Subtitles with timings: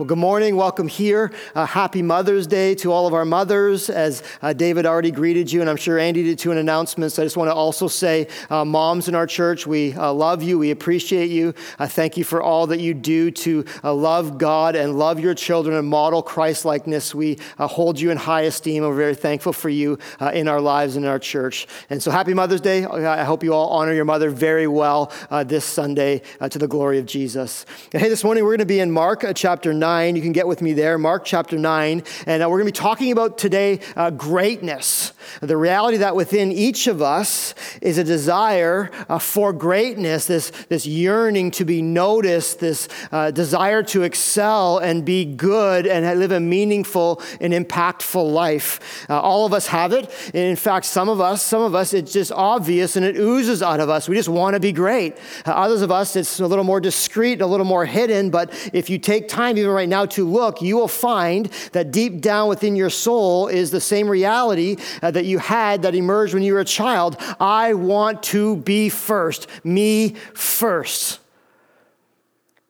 [0.00, 0.56] Well, good morning.
[0.56, 1.30] Welcome here.
[1.54, 5.60] Uh, happy Mother's Day to all of our mothers, as uh, David already greeted you,
[5.60, 7.18] and I'm sure Andy did too in announcements.
[7.18, 10.58] I just want to also say, uh, moms in our church, we uh, love you.
[10.58, 11.52] We appreciate you.
[11.78, 15.34] I thank you for all that you do to uh, love God and love your
[15.34, 17.14] children and model Christ likeness.
[17.14, 18.84] We uh, hold you in high esteem.
[18.84, 19.98] We're very thankful for you
[20.32, 21.66] in our lives and in our church.
[21.90, 22.86] And so, happy Mother's Day.
[22.86, 25.12] I hope you all honor your mother very well
[25.44, 27.66] this Sunday to the glory of Jesus.
[27.92, 29.89] And hey, this morning we're going to be in Mark chapter 9.
[29.90, 30.14] 9.
[30.14, 32.04] You can get with me there, Mark chapter 9.
[32.26, 35.12] And uh, we're going to be talking about today uh, greatness.
[35.40, 40.86] The reality that within each of us is a desire uh, for greatness, this, this
[40.86, 46.38] yearning to be noticed, this uh, desire to excel and be good and live a
[46.38, 49.06] meaningful and impactful life.
[49.10, 50.08] Uh, all of us have it.
[50.26, 53.60] And in fact, some of us, some of us, it's just obvious and it oozes
[53.60, 54.08] out of us.
[54.08, 55.16] We just want to be great.
[55.46, 58.30] Others of us, it's a little more discreet, a little more hidden.
[58.30, 62.20] But if you take time, even right now, to look, you will find that deep
[62.20, 66.42] down within your soul is the same reality uh, that you had that emerged when
[66.42, 67.16] you were a child.
[67.38, 71.20] I want to be first, me first.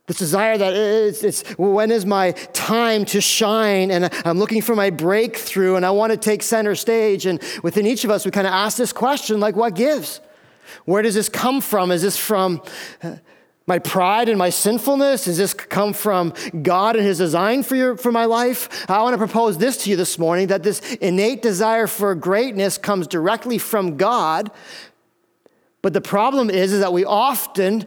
[0.06, 3.92] This desire that it's, it's, when is my time to shine?
[3.92, 7.27] And I'm looking for my breakthrough and I want to take center stage.
[7.27, 10.20] And within each of us, we kind of ask this question like, what gives?
[10.84, 11.92] Where does this come from?
[11.92, 12.61] Is this from
[13.05, 13.17] uh,
[13.70, 15.26] my pride and my sinfulness?
[15.26, 18.90] Does this come from God and His design for, your, for my life?
[18.90, 22.78] I want to propose this to you this morning that this innate desire for greatness
[22.78, 24.50] comes directly from God.
[25.82, 27.84] But the problem is, is that we often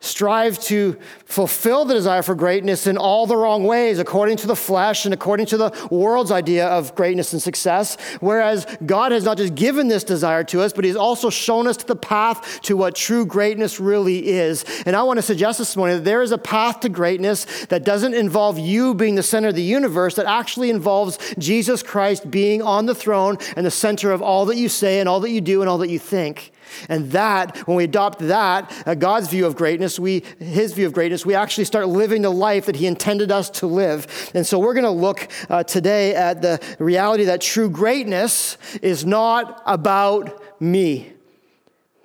[0.00, 4.56] strive to fulfill the desire for greatness in all the wrong ways, according to the
[4.56, 7.98] flesh and according to the world's idea of greatness and success.
[8.20, 11.76] Whereas God has not just given this desire to us, but He's also shown us
[11.76, 14.64] the path to what true greatness really is.
[14.86, 17.84] And I want to suggest this morning that there is a path to greatness that
[17.84, 22.62] doesn't involve you being the center of the universe, that actually involves Jesus Christ being
[22.62, 25.42] on the throne and the center of all that you say and all that you
[25.42, 26.52] do and all that you think.
[26.88, 30.92] And that, when we adopt that, uh, God's view of greatness, we, his view of
[30.92, 34.30] greatness, we actually start living the life that he intended us to live.
[34.34, 39.04] And so we're going to look uh, today at the reality that true greatness is
[39.04, 41.12] not about me.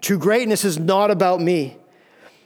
[0.02, 1.78] True greatness is not about me.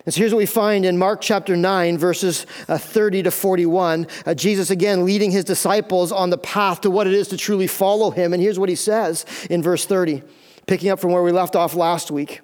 [0.05, 4.07] And so here's what we find in Mark chapter 9, verses uh, 30 to 41.
[4.25, 7.67] Uh, Jesus again leading his disciples on the path to what it is to truly
[7.67, 8.33] follow him.
[8.33, 10.23] And here's what he says in verse 30
[10.69, 12.41] picking up from where we left off last week.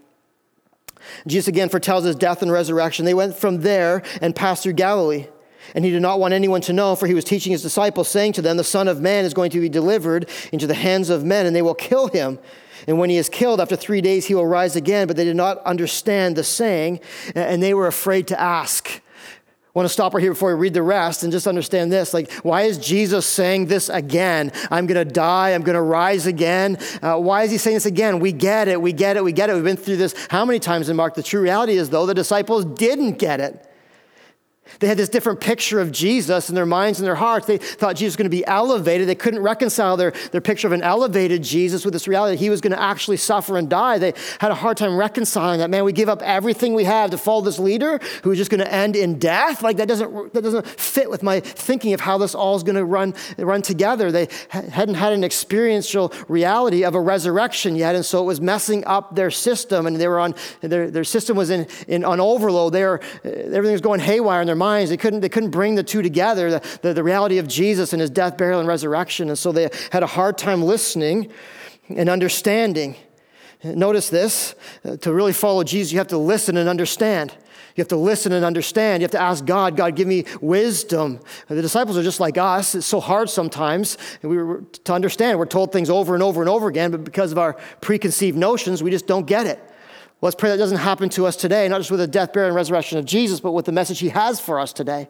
[1.28, 3.06] Jesus again foretells his death and resurrection.
[3.06, 5.28] They went from there and passed through Galilee.
[5.76, 8.34] And he did not want anyone to know, for he was teaching his disciples, saying
[8.34, 11.24] to them, The Son of Man is going to be delivered into the hands of
[11.24, 12.40] men, and they will kill him.
[12.88, 15.06] And when he is killed, after three days, he will rise again.
[15.06, 17.02] But they did not understand the saying,
[17.36, 19.02] and they were afraid to ask
[19.76, 22.14] want to stop right here before we read the rest and just understand this.
[22.14, 24.52] Like, why is Jesus saying this again?
[24.72, 25.52] I'm going to die.
[25.52, 26.78] I'm going to rise again.
[27.02, 28.20] Uh, why is he saying this again?
[28.20, 28.82] We get it.
[28.82, 29.24] We get it.
[29.24, 29.54] We get it.
[29.54, 31.14] We've been through this how many times in Mark?
[31.14, 33.68] The true reality is, though, the disciples didn't get it.
[34.80, 37.46] They had this different picture of Jesus in their minds and their hearts.
[37.46, 39.08] They thought Jesus was going to be elevated.
[39.08, 42.50] They couldn't reconcile their, their picture of an elevated Jesus with this reality that he
[42.50, 44.00] was going to actually suffer and die.
[44.00, 45.70] They had a hard time reconciling that.
[45.70, 48.60] Man, we give up everything we have to follow this leader who is just going
[48.60, 49.62] to end in death.
[49.62, 52.76] Like that doesn't, that doesn't fit with my thinking of how this all is going
[52.76, 54.12] to run, run together.
[54.12, 58.84] They hadn't had an experiential reality of a resurrection yet, and so it was messing
[58.86, 59.86] up their system.
[59.86, 62.74] And they were on, their, their system was in, in on overload.
[62.74, 64.90] They were, everything was going haywire in their minds.
[64.90, 68.02] They couldn't, they couldn't bring the two together, the, the, the reality of Jesus and
[68.02, 69.30] his death, burial, and resurrection.
[69.30, 71.32] And so they had a hard time listening
[71.90, 72.96] and understanding.
[73.64, 77.34] Notice this uh, to really follow Jesus, you have to listen and understand.
[77.76, 79.02] You have to listen and understand.
[79.02, 81.20] You have to ask God, God, give me wisdom.
[81.50, 82.74] The disciples are just like us.
[82.74, 85.38] It's so hard sometimes we were, to understand.
[85.38, 88.82] We're told things over and over and over again, but because of our preconceived notions,
[88.82, 89.60] we just don't get it.
[90.22, 92.56] Let's pray that doesn't happen to us today, not just with the death, burial, and
[92.56, 95.08] resurrection of Jesus, but with the message he has for us today.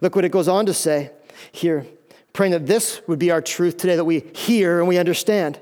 [0.00, 1.10] Look what it goes on to say
[1.52, 1.86] here,
[2.32, 5.60] praying that this would be our truth today, that we hear and we understand.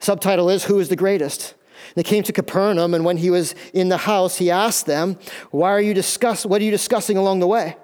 [0.00, 1.54] Subtitle is Who is the Greatest?
[1.94, 5.18] They came to Capernaum, and when he was in the house, he asked them,
[5.50, 7.76] Why are you discuss- What are you discussing along the way?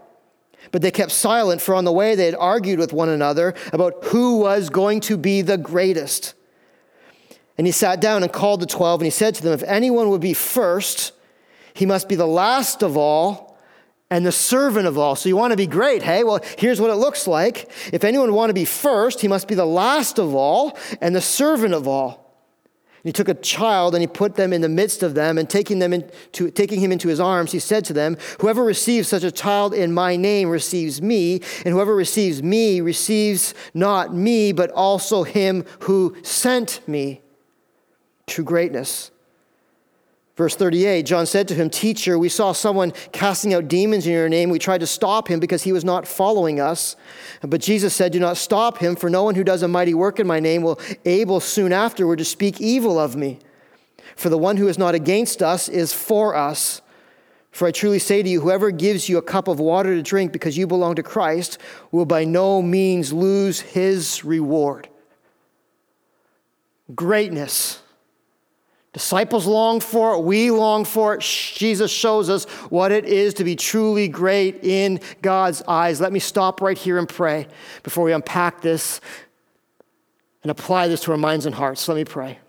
[0.70, 4.04] But they kept silent, for on the way they had argued with one another about
[4.04, 6.34] who was going to be the greatest.
[7.58, 10.08] And he sat down and called the twelve, and he said to them, If anyone
[10.10, 11.12] would be first,
[11.74, 13.58] he must be the last of all
[14.10, 15.16] and the servant of all.
[15.16, 16.24] So you want to be great, hey?
[16.24, 17.70] Well, here's what it looks like.
[17.92, 21.20] If anyone want to be first, he must be the last of all and the
[21.20, 22.24] servant of all.
[22.96, 25.48] And he took a child and he put them in the midst of them, and
[25.48, 29.22] taking, them into, taking him into his arms, he said to them, Whoever receives such
[29.22, 34.70] a child in my name receives me, and whoever receives me receives not me, but
[34.72, 37.20] also him who sent me
[38.28, 39.10] true greatness.
[40.38, 44.28] Verse 38 John said to him, Teacher, we saw someone casting out demons in your
[44.28, 44.50] name.
[44.50, 46.94] We tried to stop him because he was not following us.
[47.42, 50.20] But Jesus said, Do not stop him, for no one who does a mighty work
[50.20, 53.40] in my name will able soon afterward to speak evil of me.
[54.14, 56.82] For the one who is not against us is for us.
[57.50, 60.30] For I truly say to you, whoever gives you a cup of water to drink
[60.30, 61.58] because you belong to Christ
[61.90, 64.88] will by no means lose his reward.
[66.94, 67.82] Greatness
[68.98, 70.24] Disciples long for it.
[70.24, 71.20] We long for it.
[71.20, 76.00] Jesus shows us what it is to be truly great in God's eyes.
[76.00, 77.46] Let me stop right here and pray
[77.84, 79.00] before we unpack this
[80.42, 81.86] and apply this to our minds and hearts.
[81.86, 82.40] Let me pray.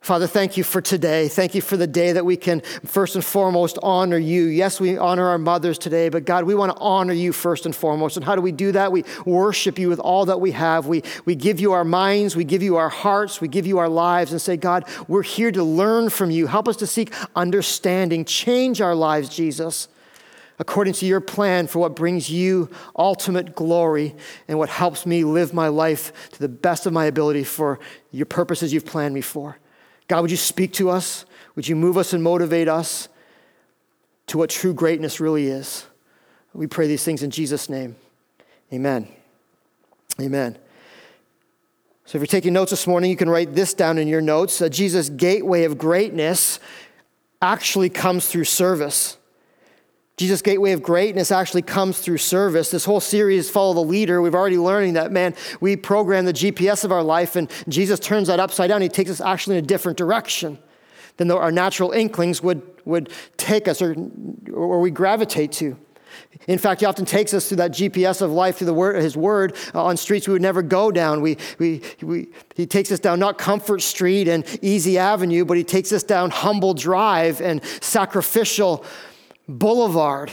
[0.00, 1.28] Father, thank you for today.
[1.28, 4.44] Thank you for the day that we can first and foremost honor you.
[4.46, 7.76] Yes, we honor our mothers today, but God, we want to honor you first and
[7.76, 8.16] foremost.
[8.16, 8.92] And how do we do that?
[8.92, 10.86] We worship you with all that we have.
[10.86, 13.90] We, we give you our minds, we give you our hearts, we give you our
[13.90, 16.46] lives, and say, God, we're here to learn from you.
[16.46, 18.24] Help us to seek understanding.
[18.24, 19.86] Change our lives, Jesus,
[20.58, 24.16] according to your plan for what brings you ultimate glory
[24.48, 27.78] and what helps me live my life to the best of my ability for
[28.10, 29.58] your purposes you've planned me for.
[30.10, 31.24] God, would you speak to us?
[31.54, 33.08] Would you move us and motivate us
[34.26, 35.86] to what true greatness really is?
[36.52, 37.94] We pray these things in Jesus' name.
[38.72, 39.06] Amen.
[40.20, 40.58] Amen.
[42.06, 44.60] So if you're taking notes this morning, you can write this down in your notes.
[44.60, 46.58] Uh, Jesus' gateway of greatness
[47.40, 49.16] actually comes through service.
[50.20, 52.70] Jesus' gateway of greatness actually comes through service.
[52.70, 56.84] This whole series, Follow the Leader, we've already learning that, man, we program the GPS
[56.84, 58.82] of our life, and Jesus turns that upside down.
[58.82, 60.58] He takes us actually in a different direction
[61.16, 63.96] than our natural inklings would, would take us or,
[64.52, 65.78] or we gravitate to.
[66.48, 69.16] In fact, he often takes us through that GPS of life, through the word, his
[69.16, 71.22] word, uh, on streets we would never go down.
[71.22, 75.64] We, we, we, he takes us down not Comfort Street and Easy Avenue, but he
[75.64, 78.84] takes us down Humble Drive and Sacrificial
[79.58, 80.32] boulevard.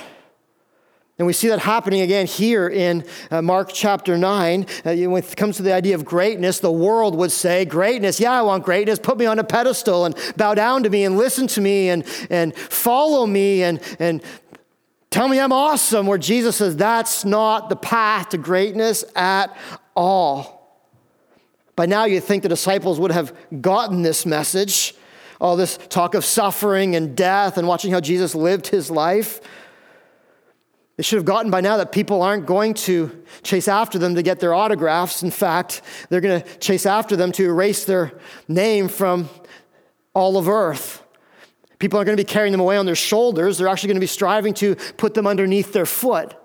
[1.18, 4.68] And we see that happening again here in uh, Mark chapter 9.
[4.86, 8.34] Uh, when it comes to the idea of greatness, the world would say, Greatness, yeah,
[8.34, 9.00] I want greatness.
[9.00, 12.06] Put me on a pedestal and bow down to me and listen to me and,
[12.30, 14.22] and follow me and, and
[15.10, 16.06] tell me I'm awesome.
[16.06, 19.58] Where Jesus says, That's not the path to greatness at
[19.96, 20.54] all.
[21.76, 24.94] By now, you'd think the disciples would have gotten this message
[25.40, 29.42] all this talk of suffering and death and watching how Jesus lived his life.
[30.98, 34.24] They should have gotten by now that people aren't going to chase after them to
[34.24, 35.22] get their autographs.
[35.22, 38.14] In fact, they're going to chase after them to erase their
[38.48, 39.30] name from
[40.16, 41.04] all of earth.
[41.78, 43.60] People aren't going to be carrying them away on their shoulders.
[43.60, 46.36] They're actually going to be striving to put them underneath their foot.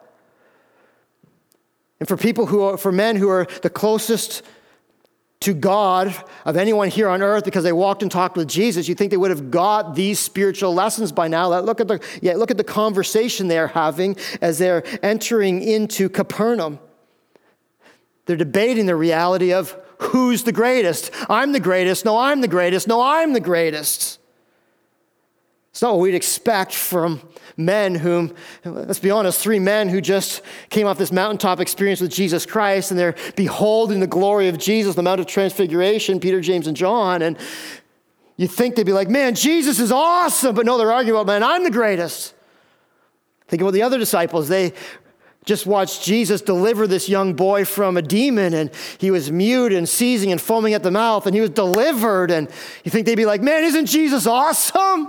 [1.98, 4.42] And for people who are, for men who are the closest
[5.42, 8.94] to God of anyone here on earth because they walked and talked with Jesus, you
[8.94, 11.60] think they would have got these spiritual lessons by now.
[11.60, 16.78] Look at the, yeah, look at the conversation they're having as they're entering into Capernaum.
[18.26, 21.10] They're debating the reality of who's the greatest.
[21.28, 22.04] I'm the greatest.
[22.04, 22.88] No, I'm the greatest.
[22.88, 24.18] No, I'm the greatest.
[25.72, 27.22] It's not what we'd expect from
[27.56, 32.10] men whom, let's be honest, three men who just came off this mountaintop experience with
[32.10, 36.66] Jesus Christ and they're beholding the glory of Jesus, the Mount of Transfiguration, Peter, James,
[36.66, 37.22] and John.
[37.22, 37.38] And
[38.36, 40.54] you think they'd be like, man, Jesus is awesome.
[40.54, 42.34] But no, they're arguing about, man, I'm the greatest.
[43.48, 44.48] Think about the other disciples.
[44.48, 44.74] They
[45.46, 49.88] just watched Jesus deliver this young boy from a demon, and he was mute and
[49.88, 52.30] seizing and foaming at the mouth, and he was delivered.
[52.30, 52.48] And
[52.84, 55.08] you think they'd be like, man, isn't Jesus awesome?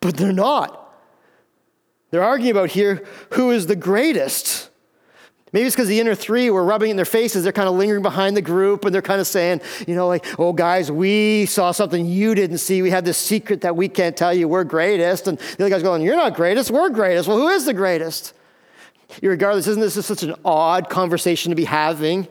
[0.00, 0.76] But they're not.
[2.10, 3.04] They're arguing about here
[3.34, 4.70] who is the greatest.
[5.52, 7.42] Maybe it's because the inner three were rubbing in their faces.
[7.42, 10.24] They're kind of lingering behind the group and they're kind of saying, you know, like,
[10.38, 12.82] oh, guys, we saw something you didn't see.
[12.82, 14.46] We had this secret that we can't tell you.
[14.46, 15.26] We're greatest.
[15.26, 16.70] And the other guy's going, you're not greatest.
[16.70, 17.28] We're greatest.
[17.28, 18.32] Well, who is the greatest?
[19.22, 22.28] Regardless, isn't this just such an odd conversation to be having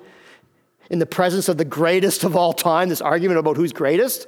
[0.89, 4.27] in the presence of the greatest of all time, this argument about who's greatest?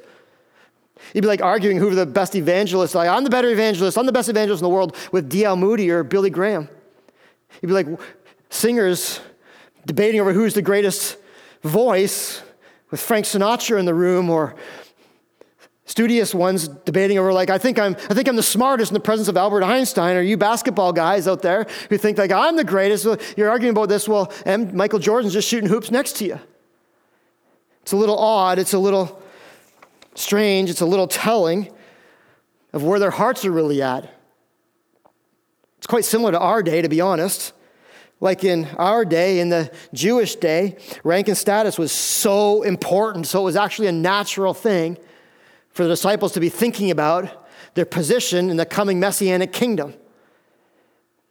[1.13, 2.95] You'd be like arguing who the best evangelist.
[2.95, 3.97] Like, I'm the better evangelist.
[3.97, 5.55] I'm the best evangelist in the world with D.L.
[5.55, 6.69] Moody or Billy Graham.
[7.61, 7.87] You'd be like
[8.49, 9.19] singers
[9.85, 11.17] debating over who's the greatest
[11.63, 12.41] voice
[12.91, 14.55] with Frank Sinatra in the room or
[15.85, 19.01] studious ones debating over like I think I'm I think I'm the smartest in the
[19.01, 22.63] presence of Albert Einstein or you basketball guys out there who think like I'm the
[22.63, 23.05] greatest
[23.35, 26.39] you're arguing about this well and Michael Jordan's just shooting hoops next to you
[27.81, 29.20] it's a little odd it's a little
[30.15, 31.69] strange it's a little telling
[32.73, 34.13] of where their hearts are really at
[35.77, 37.53] it's quite similar to our day to be honest
[38.21, 43.25] like in our day, in the Jewish day, rank and status was so important.
[43.25, 44.97] So it was actually a natural thing
[45.71, 49.95] for the disciples to be thinking about their position in the coming messianic kingdom.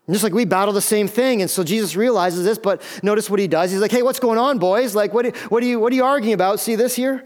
[0.06, 1.42] And just like we battle the same thing.
[1.42, 3.70] And so Jesus realizes this, but notice what he does.
[3.70, 4.96] He's like, hey, what's going on, boys?
[4.96, 6.58] Like, what, what, are, you, what are you arguing about?
[6.58, 7.25] See this here?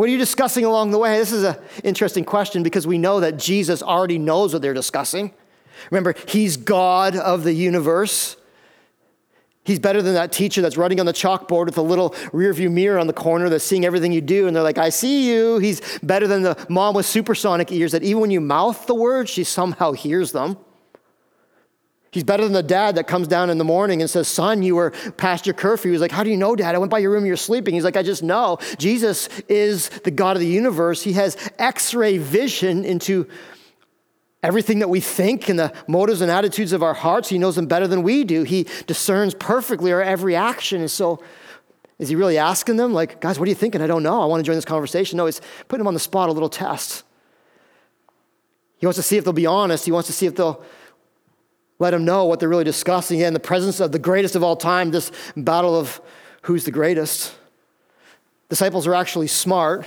[0.00, 1.18] What are you discussing along the way?
[1.18, 5.30] This is an interesting question because we know that Jesus already knows what they're discussing.
[5.90, 8.38] Remember, he's God of the universe.
[9.62, 12.98] He's better than that teacher that's writing on the chalkboard with a little rearview mirror
[12.98, 14.46] on the corner that's seeing everything you do.
[14.46, 15.58] And they're like, I see you.
[15.58, 19.28] He's better than the mom with supersonic ears that even when you mouth the words,
[19.28, 20.56] she somehow hears them.
[22.12, 24.74] He's better than the dad that comes down in the morning and says, Son, you
[24.74, 25.92] were past your curfew.
[25.92, 26.74] He's like, How do you know, dad?
[26.74, 27.74] I went by your room, you're sleeping.
[27.74, 28.58] He's like, I just know.
[28.78, 31.02] Jesus is the God of the universe.
[31.02, 33.28] He has x ray vision into
[34.42, 37.66] Everything that we think and the motives and attitudes of our hearts, he knows them
[37.66, 38.42] better than we do.
[38.42, 40.80] He discerns perfectly our every action.
[40.80, 41.22] And so,
[41.98, 43.82] is he really asking them, like, guys, what are you thinking?
[43.82, 44.22] I don't know.
[44.22, 45.18] I want to join this conversation.
[45.18, 47.02] No, he's putting them on the spot, a little test.
[48.78, 49.84] He wants to see if they'll be honest.
[49.84, 50.64] He wants to see if they'll
[51.80, 53.18] let him know what they're really discussing.
[53.20, 56.00] in the presence of the greatest of all time, this battle of
[56.42, 57.34] who's the greatest.
[58.48, 59.86] Disciples are actually smart.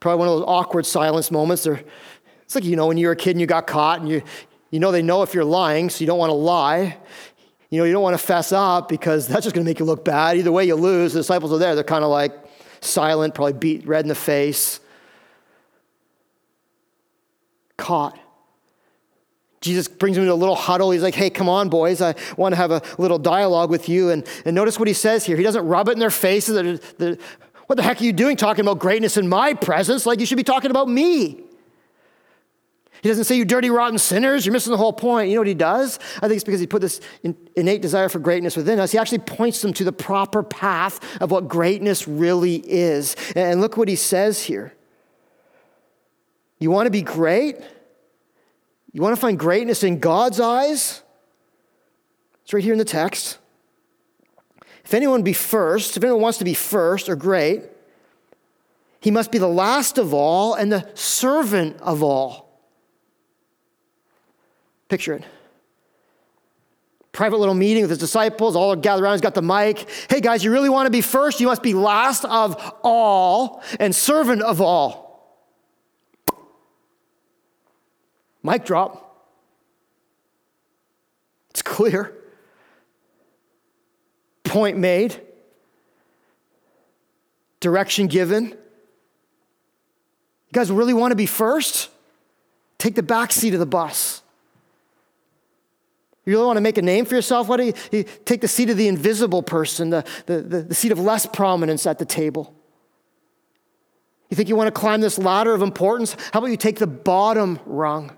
[0.00, 1.64] Probably one of those awkward silence moments.
[1.64, 1.82] They're
[2.44, 4.22] it's like, you know, when you were a kid and you got caught and you,
[4.70, 6.96] you know they know if you're lying, so you don't want to lie.
[7.70, 9.84] You know, you don't want to fess up because that's just going to make you
[9.84, 10.36] look bad.
[10.36, 11.14] Either way, you lose.
[11.14, 11.74] The disciples are there.
[11.74, 12.32] They're kind of like
[12.80, 14.78] silent, probably beet red in the face.
[17.76, 18.18] Caught.
[19.64, 20.90] Jesus brings them into a little huddle.
[20.90, 22.02] He's like, hey, come on, boys.
[22.02, 24.10] I want to have a little dialogue with you.
[24.10, 25.38] And, and notice what he says here.
[25.38, 26.80] He doesn't rub it in their faces.
[27.66, 30.04] what the heck are you doing talking about greatness in my presence?
[30.04, 31.40] Like you should be talking about me.
[33.02, 34.44] He doesn't say, you dirty, rotten sinners.
[34.44, 35.30] You're missing the whole point.
[35.30, 35.98] You know what he does?
[36.16, 37.00] I think it's because he put this
[37.56, 38.92] innate desire for greatness within us.
[38.92, 43.16] He actually points them to the proper path of what greatness really is.
[43.34, 44.74] And look what he says here.
[46.58, 47.56] You want to be great?
[48.94, 51.02] You want to find greatness in God's eyes?
[52.44, 53.38] It's right here in the text.
[54.84, 57.64] If anyone be first, if anyone wants to be first or great,
[59.00, 62.62] he must be the last of all and the servant of all.
[64.88, 65.24] Picture it.
[67.10, 69.90] Private little meeting with his disciples, all gathered around, he's got the mic.
[70.08, 71.40] Hey guys, you really want to be first?
[71.40, 75.03] You must be last of all and servant of all.
[78.44, 79.00] Mic drop.
[81.50, 82.12] It's clear.
[84.44, 85.20] Point made.
[87.60, 88.50] Direction given.
[88.50, 88.56] You
[90.52, 91.88] guys really want to be first?
[92.78, 94.22] Take the back seat of the bus.
[96.26, 97.48] You really want to make a name for yourself?
[97.48, 100.92] Why don't you, take the seat of the invisible person, the, the, the, the seat
[100.92, 102.54] of less prominence at the table?
[104.28, 106.16] You think you want to climb this ladder of importance?
[106.32, 108.16] How about you take the bottom rung?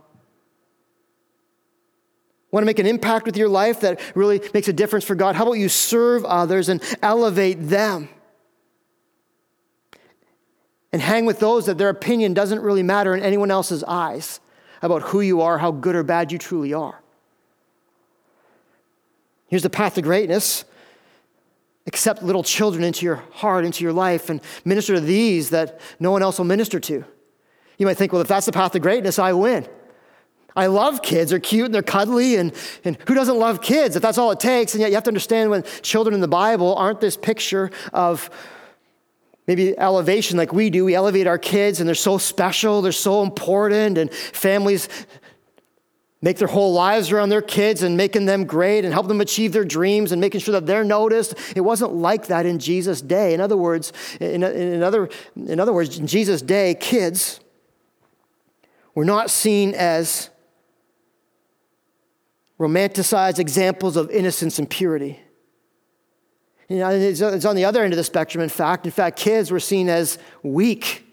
[2.56, 5.36] Want to make an impact with your life that really makes a difference for God?
[5.36, 8.08] How about you serve others and elevate them?
[10.90, 14.40] And hang with those that their opinion doesn't really matter in anyone else's eyes
[14.80, 17.02] about who you are, how good or bad you truly are.
[19.48, 20.64] Here's the path to greatness.
[21.86, 26.10] Accept little children into your heart, into your life, and minister to these that no
[26.10, 27.04] one else will minister to.
[27.76, 29.68] You might think, well, if that's the path to greatness, I win.
[30.56, 31.30] I love kids.
[31.30, 32.52] They're cute and they're cuddly, and,
[32.84, 34.72] and who doesn't love kids if that's all it takes?
[34.74, 38.30] And yet you have to understand when children in the Bible aren't this picture of
[39.46, 40.84] maybe elevation like we do.
[40.84, 44.88] We elevate our kids, and they're so special, they're so important, and families
[46.22, 49.52] make their whole lives around their kids and making them great and help them achieve
[49.52, 51.34] their dreams and making sure that they're noticed.
[51.54, 53.34] It wasn't like that in Jesus' day.
[53.34, 57.38] In other words, in, in, other, in other words, in Jesus' day, kids
[58.94, 60.30] were not seen as
[62.58, 65.20] romanticized examples of innocence and purity.
[66.68, 68.86] You know, it's on the other end of the spectrum, in fact.
[68.86, 71.04] In fact, kids were seen as weak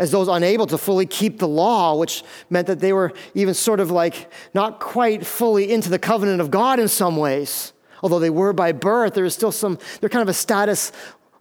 [0.00, 3.80] as those unable to fully keep the law, which meant that they were even sort
[3.80, 7.74] of like not quite fully into the covenant of God in some ways.
[8.02, 10.90] Although they were by birth, there is still some, they're kind of a status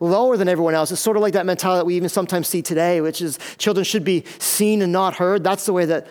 [0.02, 0.92] lower than everyone else.
[0.92, 3.86] It's sort of like that mentality that we even sometimes see today, which is children
[3.86, 5.42] should be seen and not heard.
[5.44, 6.08] That's the way that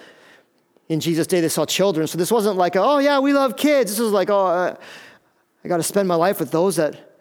[0.88, 2.06] in Jesus' day they saw children.
[2.06, 3.92] So this wasn't like, oh, yeah, we love kids.
[3.92, 4.76] This was like, oh, uh,
[5.64, 7.20] I got to spend my life with those that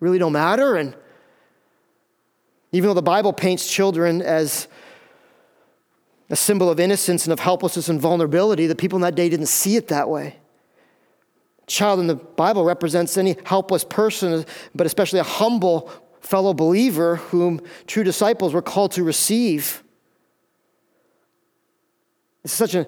[0.00, 0.76] really don't matter.
[0.76, 0.94] And
[2.72, 4.68] even though the Bible paints children as
[6.28, 9.46] a symbol of innocence and of helplessness and vulnerability, the people in that day didn't
[9.46, 10.36] see it that way.
[11.66, 14.44] Child in the Bible represents any helpless person,
[14.74, 19.82] but especially a humble fellow believer whom true disciples were called to receive.
[22.44, 22.86] It's such a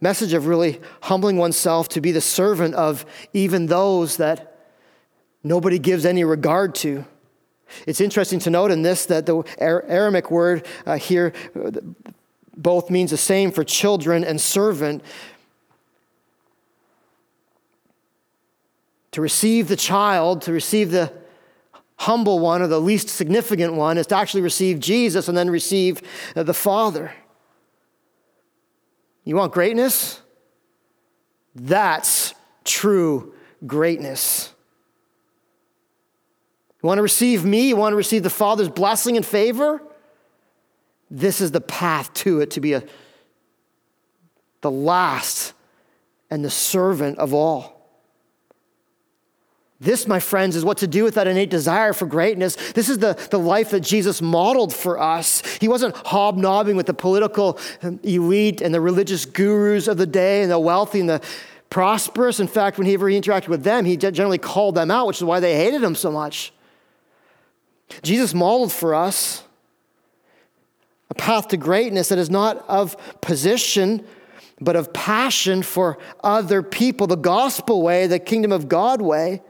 [0.00, 4.56] message of really humbling oneself to be the servant of even those that
[5.44, 7.04] nobody gives any regard to.
[7.86, 11.32] It's interesting to note in this that the Aramaic word uh, here
[12.56, 15.02] both means the same for children and servant.
[19.12, 21.12] To receive the child, to receive the
[21.96, 26.00] humble one or the least significant one, is to actually receive Jesus and then receive
[26.34, 27.12] the Father.
[29.30, 30.20] You want greatness?
[31.54, 32.34] That's
[32.64, 33.32] true
[33.64, 34.52] greatness.
[36.82, 37.68] You want to receive me?
[37.68, 39.80] You want to receive the Father's blessing and favor?
[41.12, 42.82] This is the path to it to be a,
[44.62, 45.52] the last
[46.28, 47.79] and the servant of all.
[49.82, 52.54] This, my friends, is what to do with that innate desire for greatness.
[52.72, 55.42] This is the, the life that Jesus modeled for us.
[55.58, 57.58] He wasn't hobnobbing with the political
[58.02, 61.22] elite and the religious gurus of the day and the wealthy and the
[61.70, 62.40] prosperous.
[62.40, 65.40] In fact, whenever he interacted with them, he generally called them out, which is why
[65.40, 66.52] they hated him so much.
[68.02, 69.44] Jesus modeled for us
[71.08, 74.06] a path to greatness that is not of position,
[74.60, 79.40] but of passion for other people, the gospel way, the kingdom of God way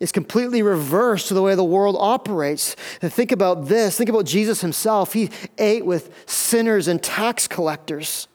[0.00, 2.76] is completely reversed to the way the world operates.
[3.00, 5.12] And think about this think about Jesus himself.
[5.12, 8.28] He ate with sinners and tax collectors.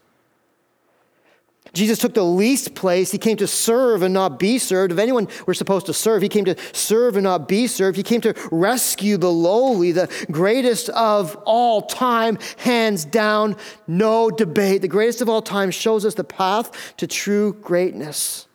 [1.73, 3.11] Jesus took the least place.
[3.11, 4.91] He came to serve and not be served.
[4.91, 7.95] If anyone were supposed to serve, he came to serve and not be served.
[7.95, 13.55] He came to rescue the lowly, the greatest of all time, hands down,
[13.87, 14.81] no debate.
[14.81, 18.47] The greatest of all time shows us the path to true greatness.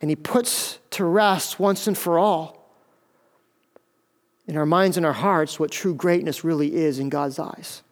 [0.00, 2.60] And he puts to rest once and for all
[4.50, 7.82] in our minds and our hearts what true greatness really is in God's eyes.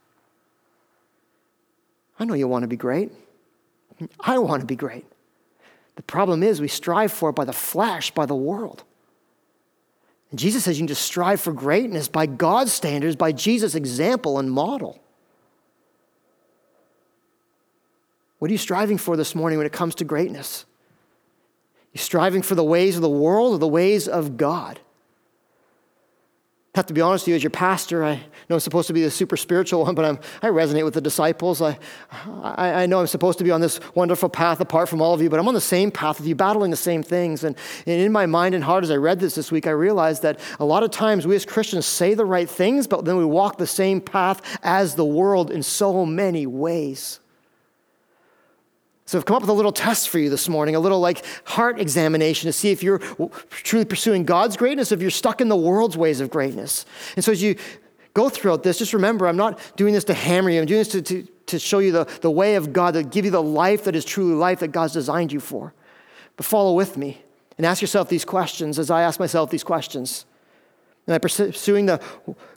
[2.19, 3.13] I know you want to be great.
[4.21, 5.07] I want to be great.
[5.95, 8.83] The problem is we strive for it by the flesh, by the world.
[10.31, 14.51] And Jesus says you just strive for greatness by God's standards, by Jesus' example and
[14.51, 15.01] model.
[18.39, 20.65] What are you striving for this morning when it comes to greatness?
[21.93, 24.81] You striving for the ways of the world or the ways of God?
[26.75, 28.93] I have to be honest with you, as your pastor, I know I'm supposed to
[28.93, 31.61] be the super spiritual one, but I'm, I resonate with the disciples.
[31.61, 31.77] I,
[32.13, 35.21] I, I, know I'm supposed to be on this wonderful path apart from all of
[35.21, 37.43] you, but I'm on the same path with you, battling the same things.
[37.43, 40.23] And, and in my mind and heart, as I read this this week, I realized
[40.23, 43.25] that a lot of times we as Christians say the right things, but then we
[43.25, 47.19] walk the same path as the world in so many ways.
[49.09, 51.25] So I've come up with a little test for you this morning, a little like
[51.45, 52.99] heart examination to see if you're
[53.49, 56.85] truly pursuing God's greatness, if you're stuck in the world's ways of greatness.
[57.17, 57.57] And so as you
[58.13, 60.61] go throughout this, just remember, I'm not doing this to hammer you.
[60.61, 63.25] I'm doing this to, to, to show you the, the way of God, to give
[63.25, 65.73] you the life that is truly life that God's designed you for.
[66.37, 67.23] But follow with me
[67.57, 70.27] and ask yourself these questions as I ask myself these questions.
[71.09, 72.03] Am I pursuing the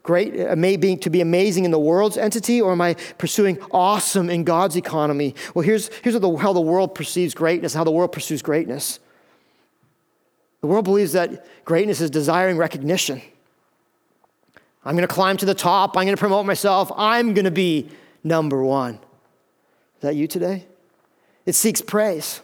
[0.04, 0.34] great,
[0.82, 4.76] being, to be amazing in the world's entity, or am I pursuing awesome in God's
[4.76, 5.36] economy?
[5.56, 9.00] Well, here's, here's the, how the world perceives greatness, how the world pursues greatness.
[10.60, 13.22] The world believes that greatness is desiring recognition.
[14.84, 15.96] I'm going to climb to the top.
[15.96, 16.92] I'm going to promote myself.
[16.98, 17.90] I'm going to be
[18.22, 18.96] number one.
[18.96, 20.66] Is that you today?
[21.46, 22.42] It seeks praise.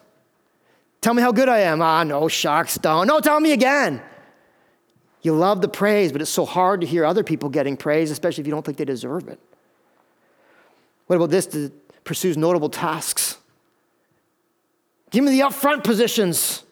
[1.02, 1.82] Tell me how good I am.
[1.82, 3.08] Ah, no, sharks don't.
[3.08, 4.02] No, tell me again.
[5.28, 8.44] You love the praise, but it's so hard to hear other people getting praise, especially
[8.44, 9.38] if you don't think they deserve it.
[11.08, 11.74] What about this that
[12.06, 13.38] pursues notable tasks?
[15.12, 16.64] Give me the upfront positions.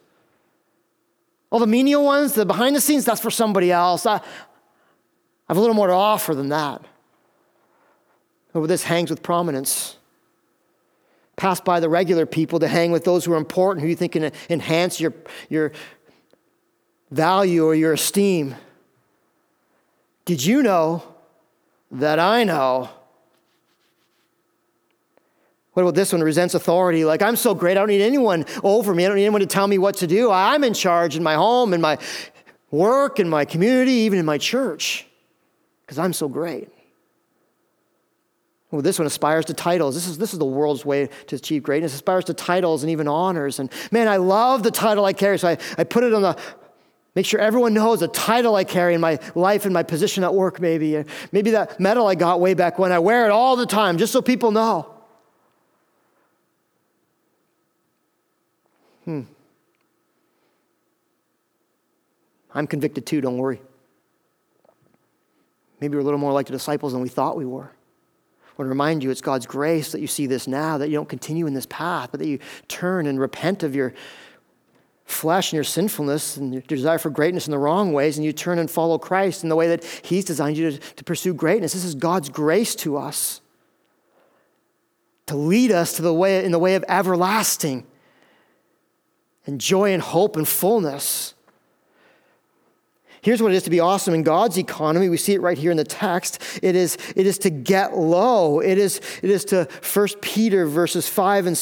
[1.49, 4.05] All the menial ones, the behind the scenes, that's for somebody else.
[4.05, 4.21] I, I
[5.49, 6.81] have a little more to offer than that.
[8.53, 9.97] Over this hangs with prominence.
[11.35, 14.13] Pass by the regular people to hang with those who are important, who you think
[14.13, 15.13] can enhance your,
[15.49, 15.73] your
[17.11, 18.55] value or your esteem.
[20.25, 21.03] Did you know
[21.91, 22.89] that I know?
[25.73, 26.21] What about this one?
[26.21, 27.03] Resents authority.
[27.03, 29.03] Like, I'm so great, I don't need anyone over me.
[29.03, 30.31] I don't need anyone to tell me what to do.
[30.31, 31.97] I'm in charge in my home, in my
[32.71, 35.05] work, in my community, even in my church,
[35.81, 36.69] because I'm so great.
[38.71, 39.95] Well, this one aspires to titles.
[39.95, 41.93] This is, this is the world's way to achieve greatness.
[41.93, 43.59] Aspires to titles and even honors.
[43.59, 46.37] And man, I love the title I carry, so I, I put it on the,
[47.15, 50.33] make sure everyone knows the title I carry in my life and my position at
[50.33, 51.03] work, maybe.
[51.31, 52.91] Maybe that medal I got way back when.
[52.91, 54.91] I wear it all the time just so people know.
[59.05, 59.21] Hmm.
[62.53, 63.61] I'm convicted too, don't worry.
[65.79, 67.71] Maybe we're a little more like the disciples than we thought we were.
[68.55, 70.95] I want to remind you it's God's grace that you see this now, that you
[70.95, 73.93] don't continue in this path, but that you turn and repent of your
[75.05, 78.33] flesh and your sinfulness and your desire for greatness in the wrong ways, and you
[78.33, 81.73] turn and follow Christ in the way that He's designed you to, to pursue greatness.
[81.73, 83.41] This is God's grace to us
[85.27, 87.85] to lead us to the way in the way of everlasting
[89.45, 91.33] and joy and hope and fullness.
[93.21, 95.09] Here's what it is to be awesome in God's economy.
[95.09, 96.59] We see it right here in the text.
[96.61, 98.59] It is, it is to get low.
[98.59, 101.57] It is, it is to 1 Peter verses 5 and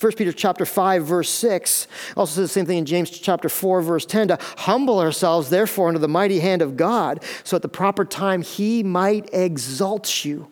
[0.00, 3.82] 1 Peter chapter 5 verse 6 also says the same thing in James chapter 4
[3.82, 7.68] verse 10 to humble ourselves therefore under the mighty hand of God so at the
[7.68, 10.48] proper time he might exalt you.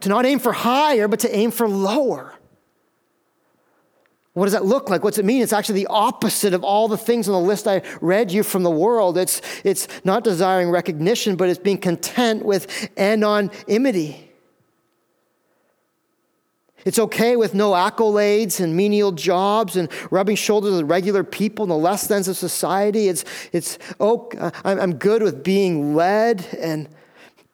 [0.00, 2.34] To not aim for higher but to aim for lower.
[4.36, 5.02] What does that look like?
[5.02, 5.40] What's it mean?
[5.40, 8.64] It's actually the opposite of all the things on the list I read you from
[8.64, 9.16] the world.
[9.16, 14.30] It's, it's not desiring recognition, but it's being content with anonymity.
[16.84, 21.70] It's okay with no accolades and menial jobs and rubbing shoulders with regular people in
[21.70, 23.08] the less than of society.
[23.08, 24.28] It's, it's oh,
[24.64, 26.90] I'm good with being led and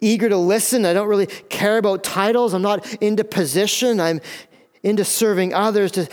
[0.01, 0.85] eager to listen.
[0.85, 2.55] I don't really care about titles.
[2.55, 4.01] I'm not into position.
[4.01, 4.21] I'm
[4.83, 6.09] into serving others to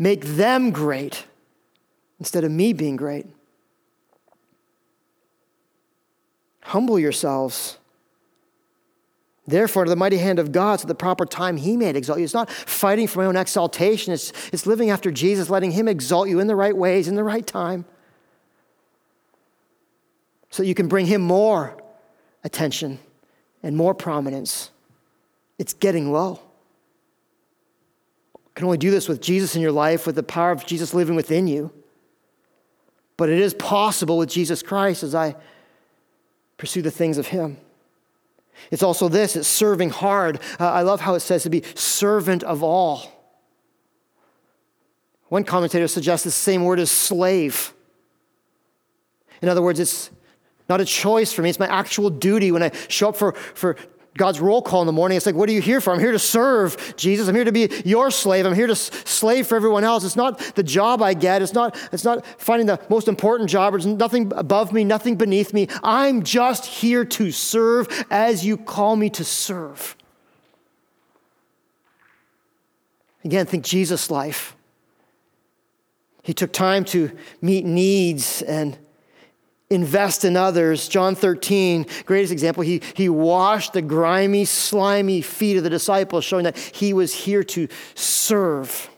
[0.00, 1.26] make them great
[2.18, 3.26] instead of me being great.
[6.62, 7.76] Humble yourselves.
[9.46, 12.24] Therefore, to the mighty hand of God, so the proper time he may exalt you.
[12.24, 16.28] It's not fighting for my own exaltation, it's, it's living after Jesus, letting him exalt
[16.28, 17.84] you in the right ways, in the right time,
[20.48, 21.76] so you can bring him more
[22.42, 23.00] attention
[23.62, 24.70] and more prominence.
[25.58, 26.40] It's getting low
[28.54, 31.14] can only do this with Jesus in your life, with the power of Jesus living
[31.16, 31.72] within you.
[33.16, 35.36] But it is possible with Jesus Christ as I
[36.56, 37.58] pursue the things of Him.
[38.70, 40.40] It's also this it's serving hard.
[40.58, 43.20] Uh, I love how it says to be servant of all.
[45.28, 47.72] One commentator suggests the same word as slave.
[49.40, 50.10] In other words, it's
[50.68, 53.76] not a choice for me, it's my actual duty when I show up for, for
[54.16, 55.16] God's roll call in the morning.
[55.16, 55.92] It's like, what are you here for?
[55.92, 57.28] I'm here to serve Jesus.
[57.28, 58.44] I'm here to be your slave.
[58.44, 60.04] I'm here to slave for everyone else.
[60.04, 61.42] It's not the job I get.
[61.42, 63.72] It's not, it's not finding the most important job.
[63.72, 65.68] There's nothing above me, nothing beneath me.
[65.82, 69.96] I'm just here to serve as you call me to serve.
[73.24, 74.56] Again, think Jesus' life.
[76.22, 78.76] He took time to meet needs and
[79.70, 80.88] invest in others.
[80.88, 86.44] John 13, greatest example, he, he washed the grimy, slimy feet of the disciples, showing
[86.44, 88.90] that he was here to serve.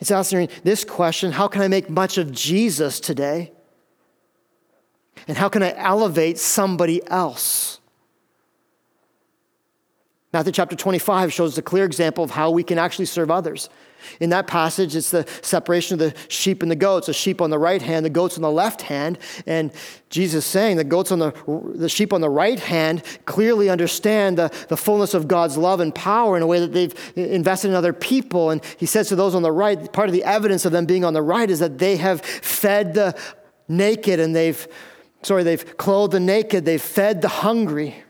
[0.00, 3.52] It's answering this question how can I make much of Jesus today?
[5.28, 7.78] And how can I elevate somebody else?
[10.32, 13.68] Matthew chapter 25 shows a clear example of how we can actually serve others.
[14.20, 17.06] In that passage, it's the separation of the sheep and the goats.
[17.06, 19.18] The sheep on the right hand, the goats on the left hand.
[19.46, 19.72] And
[20.08, 21.32] Jesus saying the goats on the,
[21.74, 25.94] the sheep on the right hand clearly understand the, the fullness of God's love and
[25.94, 28.50] power in a way that they've invested in other people.
[28.50, 31.04] And he says to those on the right, part of the evidence of them being
[31.04, 33.18] on the right is that they have fed the
[33.68, 34.66] naked and they've,
[35.22, 38.02] sorry, they've clothed the naked, they've fed the hungry.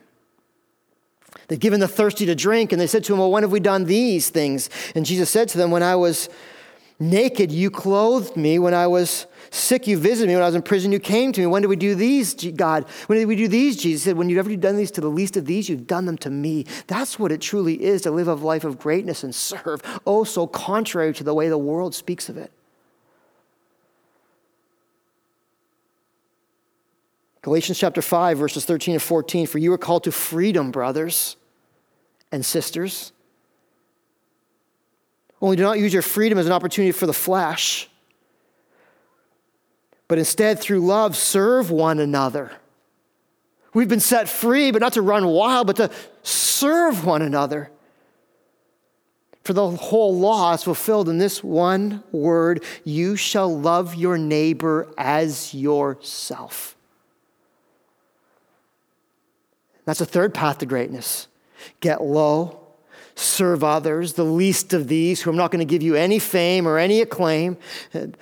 [1.51, 3.59] They'd given the thirsty to drink, and they said to him, Well, when have we
[3.59, 4.71] done these things?
[4.95, 6.29] And Jesus said to them, When I was
[7.01, 8.61] naked, you clothed me.
[8.61, 10.35] When I was sick, you visited me.
[10.35, 11.49] When I was in prison, you came to me.
[11.49, 12.85] When did we do these, God?
[13.09, 13.77] When did we do these?
[13.77, 16.17] Jesus said, When you've ever done these to the least of these, you've done them
[16.19, 16.67] to me.
[16.87, 19.83] That's what it truly is to live a life of greatness and serve.
[20.07, 22.53] Oh, so contrary to the way the world speaks of it.
[27.43, 31.39] Galatians chapter 5, verses 13 and 14 For you are called to freedom, brothers
[32.33, 33.13] and sisters.
[35.41, 37.89] Only do not use your freedom as an opportunity for the flesh,
[40.09, 42.51] but instead, through love, serve one another.
[43.73, 45.91] We've been set free, but not to run wild, but to
[46.23, 47.71] serve one another.
[49.45, 54.93] For the whole law is fulfilled in this one word you shall love your neighbor
[54.99, 56.77] as yourself.
[59.85, 61.27] That's the third path to greatness.
[61.81, 62.61] Get low,
[63.15, 66.67] serve others, the least of these, who I'm not going to give you any fame
[66.67, 67.57] or any acclaim,
[67.93, 68.17] and,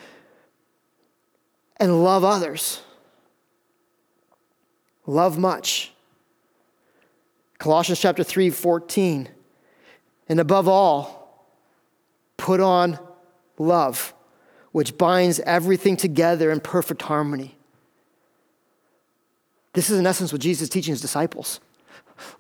[1.79, 2.83] and love others.
[5.07, 5.93] Love much.
[7.59, 9.29] Colossians chapter 3, 14.
[10.29, 11.49] And above all,
[12.37, 12.99] put on
[13.59, 14.15] love,
[14.73, 17.57] which binds everything together in perfect harmony.
[19.73, 21.61] This is, in essence, what Jesus is teaching his disciples.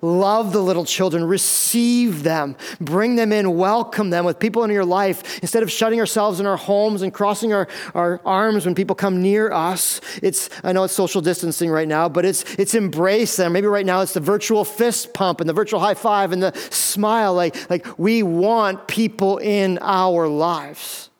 [0.00, 4.84] Love the little children, receive them, bring them in, welcome them with people in your
[4.84, 5.40] life.
[5.40, 9.20] Instead of shutting ourselves in our homes and crossing our, our arms when people come
[9.22, 13.52] near us, it's, I know it's social distancing right now, but it's, it's embrace them.
[13.52, 16.52] Maybe right now it's the virtual fist pump and the virtual high five and the
[16.70, 17.34] smile.
[17.34, 21.10] Like, like we want people in our lives.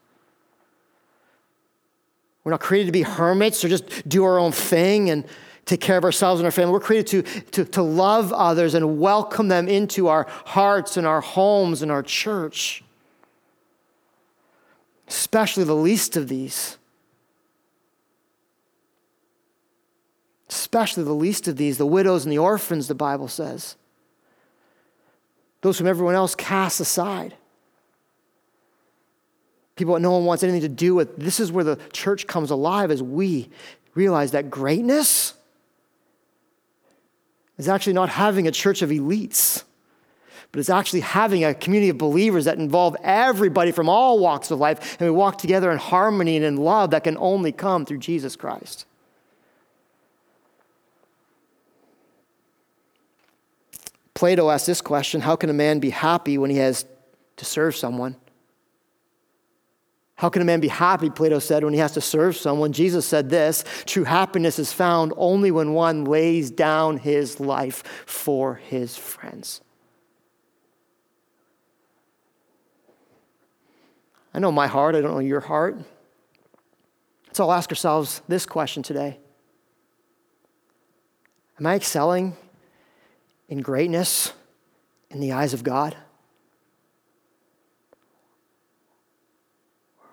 [2.45, 5.25] We're not created to be hermits or just do our own thing and
[5.69, 6.73] take care of ourselves and our family.
[6.73, 11.21] We're created to, to, to love others and welcome them into our hearts and our
[11.21, 12.83] homes and our church,
[15.07, 16.79] especially the least of these.
[20.49, 23.77] Especially the least of these, the widows and the orphans, the Bible says.
[25.61, 27.35] Those whom everyone else casts aside.
[29.77, 31.19] People that no one wants anything to do with.
[31.19, 33.51] This is where the church comes alive as we
[33.95, 35.35] realize that greatness
[37.59, 39.65] is actually not having a church of elites,
[40.51, 44.59] but it's actually having a community of believers that involve everybody from all walks of
[44.59, 47.99] life, and we walk together in harmony and in love that can only come through
[47.99, 48.87] Jesus Christ.
[54.15, 56.85] Plato asked this question How can a man be happy when he has
[57.37, 58.17] to serve someone?
[60.19, 62.73] How can a man be happy, Plato said, when he has to serve someone?
[62.73, 68.57] Jesus said this true happiness is found only when one lays down his life for
[68.57, 69.61] his friends.
[74.35, 75.79] I know my heart, I don't know your heart.
[77.31, 79.21] So I'll ask ourselves this question today
[81.61, 82.37] Am I excelling
[83.49, 84.33] in greatness
[85.11, 85.97] in the eyes of God?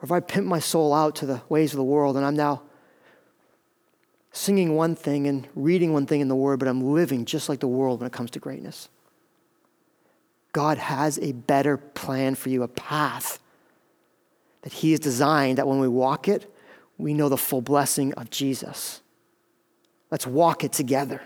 [0.06, 2.36] Or if I pimp my soul out to the ways of the world and I'm
[2.36, 2.62] now
[4.32, 7.60] singing one thing and reading one thing in the Word, but I'm living just like
[7.60, 8.88] the world when it comes to greatness.
[10.52, 13.40] God has a better plan for you, a path
[14.62, 16.54] that He has designed that when we walk it,
[17.00, 19.02] we know the full blessing of Jesus.
[20.12, 21.22] Let's walk it together.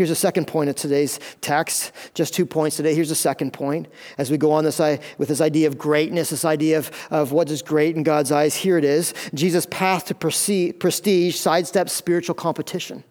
[0.00, 1.92] Here's a second point of today's text.
[2.14, 2.94] Just two points today.
[2.94, 3.86] Here's a second point.
[4.16, 7.50] As we go on this, with this idea of greatness, this idea of, of what
[7.50, 9.12] is great in God's eyes, here it is.
[9.34, 13.04] Jesus' path to prestige sidesteps spiritual competition.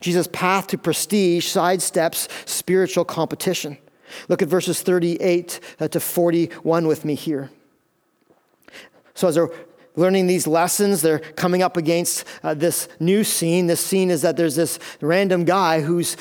[0.00, 3.76] Jesus' path to prestige sidesteps spiritual competition.
[4.30, 7.50] Look at verses 38 uh, to 41 with me here.
[9.12, 9.52] So, as our
[9.98, 11.02] learning these lessons.
[11.02, 13.66] They're coming up against uh, this new scene.
[13.66, 16.16] This scene is that there's this random guy who's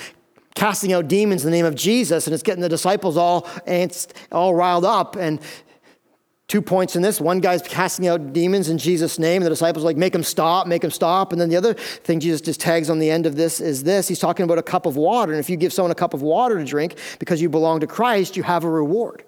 [0.56, 3.48] casting out demons in the name of Jesus, and it's getting the disciples all
[4.32, 5.16] all riled up.
[5.16, 5.40] And
[6.48, 9.86] two points in this: one guy's casting out demons in Jesus' name, and the disciples
[9.86, 10.66] like, "Make him stop!
[10.66, 13.36] Make him stop!" And then the other thing Jesus just tags on the end of
[13.36, 15.92] this is this: He's talking about a cup of water, and if you give someone
[15.92, 19.24] a cup of water to drink because you belong to Christ, you have a reward.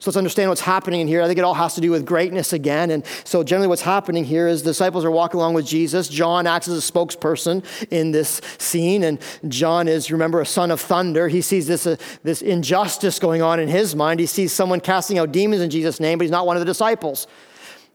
[0.00, 1.20] So let's understand what's happening in here.
[1.20, 2.90] I think it all has to do with greatness again.
[2.90, 6.08] And so, generally, what's happening here is the disciples are walking along with Jesus.
[6.08, 9.04] John acts as a spokesperson in this scene.
[9.04, 11.28] And John is, remember, a son of thunder.
[11.28, 14.20] He sees this, uh, this injustice going on in his mind.
[14.20, 16.66] He sees someone casting out demons in Jesus' name, but he's not one of the
[16.66, 17.26] disciples.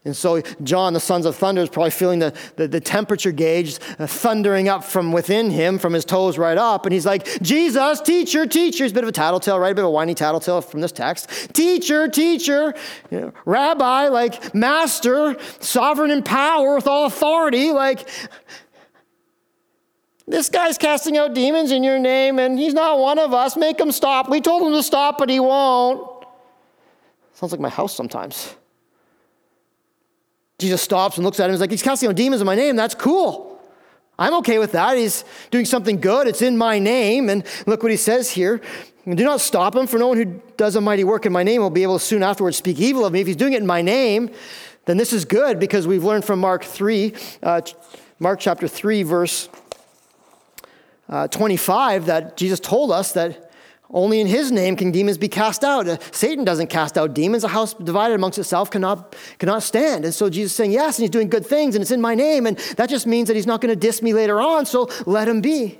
[0.05, 3.77] And so, John, the sons of thunder, is probably feeling the, the, the temperature gauge
[3.77, 6.85] thundering up from within him, from his toes right up.
[6.85, 8.83] And he's like, Jesus, teacher, teacher.
[8.83, 9.71] He's a bit of a tattletale, right?
[9.71, 11.53] A bit of a whiny tattletale from this text.
[11.55, 12.75] Teacher, teacher,
[13.09, 17.71] you know, rabbi, like master, sovereign in power with all authority.
[17.71, 18.07] Like,
[20.27, 23.57] this guy's casting out demons in your name, and he's not one of us.
[23.57, 24.29] Make him stop.
[24.29, 26.25] We told him to stop, but he won't.
[27.33, 28.55] Sounds like my house sometimes.
[30.57, 32.75] Jesus stops and looks at him He's like, He's casting out demons in my name.
[32.75, 33.61] That's cool.
[34.17, 34.97] I'm okay with that.
[34.97, 36.27] He's doing something good.
[36.27, 37.29] It's in my name.
[37.29, 38.61] And look what he says here.
[39.05, 41.61] Do not stop him, for no one who does a mighty work in my name
[41.61, 43.21] will be able to soon afterwards speak evil of me.
[43.21, 44.31] If he's doing it in my name,
[44.85, 47.13] then this is good because we've learned from Mark 3,
[47.43, 47.61] uh,
[48.17, 49.49] Mark chapter 3, verse
[51.07, 53.44] uh, 25, that Jesus told us that
[53.91, 55.87] Only in his name can demons be cast out.
[55.87, 57.43] Uh, Satan doesn't cast out demons.
[57.43, 60.05] A house divided amongst itself cannot, cannot stand.
[60.05, 62.15] And so Jesus is saying, Yes, and he's doing good things, and it's in my
[62.15, 62.47] name.
[62.47, 65.27] And that just means that he's not going to diss me later on, so let
[65.27, 65.79] him be.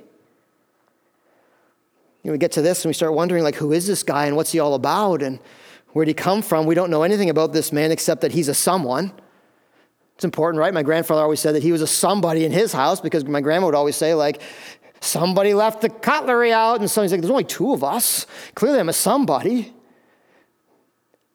[2.22, 4.26] You know, we get to this and we start wondering, like, who is this guy
[4.26, 5.22] and what's he all about?
[5.22, 5.38] And
[5.92, 6.66] where'd he come from?
[6.66, 9.12] We don't know anything about this man except that he's a someone.
[10.16, 10.72] It's important, right?
[10.72, 13.66] My grandfather always said that he was a somebody in his house because my grandma
[13.66, 14.40] would always say, like,
[15.00, 18.26] Somebody left the cutlery out, and somebody's like, There's only two of us.
[18.54, 19.72] Clearly, I'm a somebody.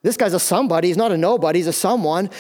[0.04, 0.88] This guy's a somebody.
[0.88, 1.60] He's not a nobody.
[1.60, 2.32] He's a someone.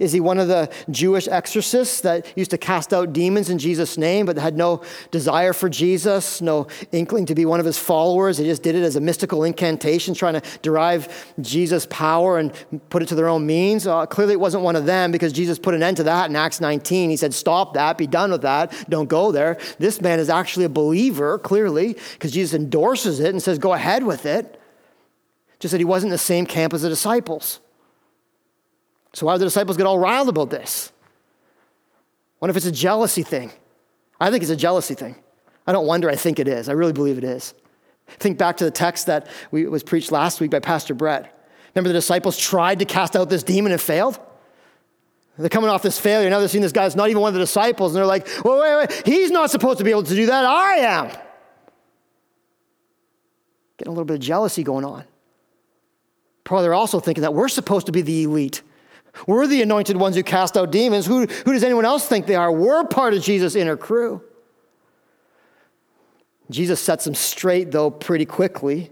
[0.00, 3.96] Is he one of the Jewish exorcists that used to cast out demons in Jesus'
[3.96, 8.38] name, but had no desire for Jesus, no inkling to be one of his followers?
[8.38, 12.52] They just did it as a mystical incantation, trying to derive Jesus' power and
[12.90, 13.86] put it to their own means.
[13.86, 16.34] Uh, clearly, it wasn't one of them because Jesus put an end to that in
[16.34, 17.10] Acts 19.
[17.10, 19.56] He said, Stop that, be done with that, don't go there.
[19.78, 24.02] This man is actually a believer, clearly, because Jesus endorses it and says, Go ahead
[24.02, 24.60] with it
[25.64, 27.58] just that he wasn't in the same camp as the disciples.
[29.14, 30.92] So why would the disciples get all riled about this?
[32.38, 33.50] What if it's a jealousy thing?
[34.20, 35.16] I think it's a jealousy thing.
[35.66, 36.68] I don't wonder, I think it is.
[36.68, 37.54] I really believe it is.
[38.06, 41.34] Think back to the text that we, was preached last week by Pastor Brett.
[41.74, 44.20] Remember the disciples tried to cast out this demon and failed?
[45.38, 46.28] They're coming off this failure.
[46.28, 48.60] Now they're seeing this guy's not even one of the disciples, and they're like, well,
[48.60, 50.44] wait, wait, he's not supposed to be able to do that.
[50.44, 51.06] I am.
[53.78, 55.04] Getting a little bit of jealousy going on.
[56.44, 58.62] Probably they're also thinking that we're supposed to be the elite.
[59.26, 61.06] We're the anointed ones who cast out demons.
[61.06, 62.52] Who, who does anyone else think they are?
[62.52, 64.22] We're part of Jesus' inner crew.
[66.50, 68.90] Jesus sets them straight, though, pretty quickly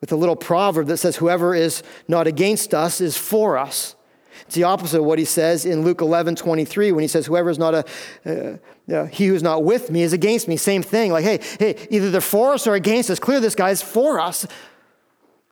[0.00, 3.96] with a little proverb that says, Whoever is not against us is for us.
[4.42, 7.50] It's the opposite of what he says in Luke 11 23 when he says, Whoever
[7.50, 7.84] is not a,
[8.24, 10.56] uh, uh, he who's not with me is against me.
[10.56, 11.10] Same thing.
[11.10, 13.18] Like, hey, hey, either they're for us or against us.
[13.18, 14.46] Clear this guy's for us.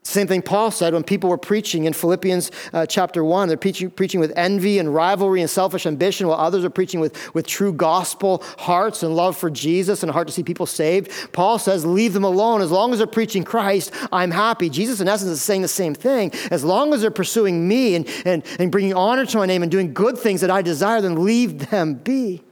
[0.07, 3.49] Same thing Paul said when people were preaching in Philippians uh, chapter 1.
[3.49, 7.35] They're preaching, preaching with envy and rivalry and selfish ambition, while others are preaching with,
[7.35, 11.11] with true gospel hearts and love for Jesus and a heart to see people saved.
[11.33, 12.63] Paul says, Leave them alone.
[12.63, 14.71] As long as they're preaching Christ, I'm happy.
[14.71, 16.31] Jesus, in essence, is saying the same thing.
[16.53, 19.73] As long as they're pursuing me and, and, and bringing honor to my name and
[19.73, 22.45] doing good things that I desire, then leave them be.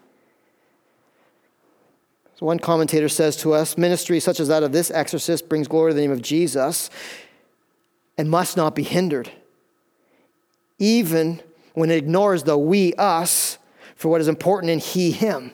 [2.35, 5.93] So one commentator says to us ministry such as that of this exorcist brings glory
[5.93, 6.91] to the name of Jesus
[8.17, 9.31] and must not be hindered,
[10.79, 11.41] even
[11.75, 13.59] when it ignores the we us
[13.97, 15.53] for what is important in he him.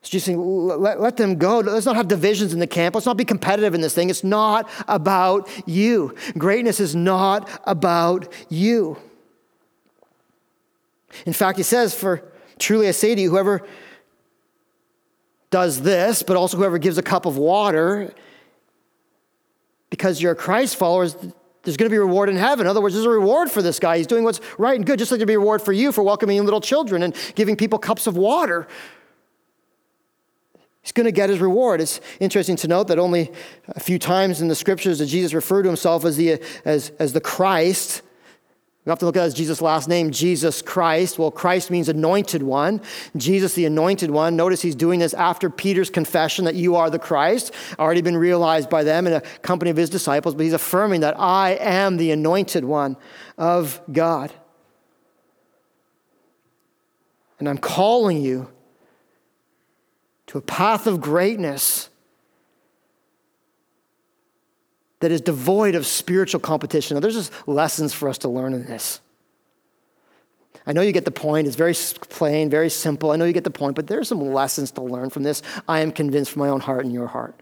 [0.00, 1.60] It's just saying, let, let them go.
[1.60, 2.96] Let's not have divisions in the camp.
[2.96, 4.10] Let's not be competitive in this thing.
[4.10, 6.16] It's not about you.
[6.36, 8.98] Greatness is not about you.
[11.24, 12.24] In fact, he says, For
[12.58, 13.64] truly I say to you, whoever
[15.50, 18.12] does this, but also whoever gives a cup of water
[19.92, 22.64] because you're a Christ follower, there's going to be reward in heaven.
[22.64, 23.98] In other words, there's a reward for this guy.
[23.98, 26.02] He's doing what's right and good, just like there'd be a reward for you for
[26.02, 28.66] welcoming little children and giving people cups of water.
[30.80, 31.82] He's going to get his reward.
[31.82, 33.32] It's interesting to note that only
[33.68, 37.12] a few times in the scriptures does Jesus refer to himself as the, as, as
[37.12, 38.00] the Christ.
[38.84, 41.16] We have to look at as Jesus' last name, Jesus Christ.
[41.16, 42.80] Well, Christ means anointed one.
[43.16, 44.34] Jesus, the anointed one.
[44.34, 48.68] Notice he's doing this after Peter's confession that you are the Christ, already been realized
[48.68, 52.10] by them in a company of his disciples, but he's affirming that I am the
[52.10, 52.96] anointed one
[53.38, 54.32] of God.
[57.38, 58.50] And I'm calling you
[60.26, 61.88] to a path of greatness
[65.02, 66.94] that is devoid of spiritual competition.
[66.94, 69.00] Now, there's just lessons for us to learn in this.
[70.64, 71.48] I know you get the point.
[71.48, 71.74] It's very
[72.08, 73.10] plain, very simple.
[73.10, 75.42] I know you get the point, but there's some lessons to learn from this.
[75.66, 77.34] I am convinced from my own heart and your heart.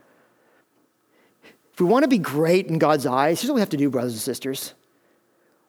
[1.74, 3.90] If we want to be great in God's eyes, here's what we have to do,
[3.90, 4.72] brothers and sisters.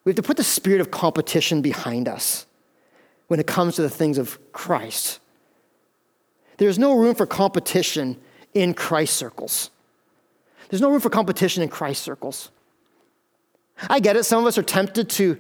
[0.06, 2.46] We have to put the spirit of competition behind us
[3.28, 5.20] when it comes to the things of Christ.
[6.56, 8.18] There's no room for competition
[8.54, 9.72] in Christ circles.
[10.72, 12.50] There's no room for competition in Christ circles.
[13.90, 14.24] I get it.
[14.24, 15.38] Some of us are tempted to